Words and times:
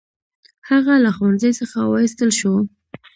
هغه 0.69 0.93
له 1.03 1.09
ښوونځي 1.15 1.51
څخه 1.59 1.77
وایستل 1.83 2.29
شو. 2.39 2.53